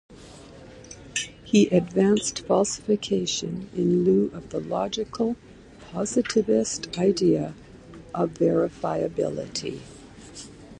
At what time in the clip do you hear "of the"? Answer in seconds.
4.33-4.59